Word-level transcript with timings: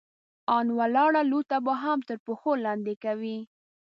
ان 0.57 0.67
ولاړه 0.79 1.21
لوټه 1.31 1.57
به 1.65 1.73
هم 1.83 1.99
تر 2.07 2.17
پښو 2.25 2.51
لاندې 2.65 2.93
کوئ! 3.03 3.37